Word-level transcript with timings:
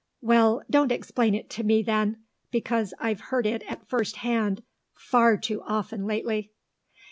"Well, 0.23 0.63
don't 0.67 0.91
explain 0.91 1.35
it 1.35 1.47
to 1.51 1.63
me, 1.63 1.83
then, 1.83 2.23
because 2.49 2.91
I've 2.99 3.19
heard 3.19 3.45
it 3.45 3.61
at 3.69 3.87
first 3.87 4.15
hand 4.15 4.63
far 4.95 5.37
too 5.37 5.61
often 5.61 6.07
lately." 6.07 6.49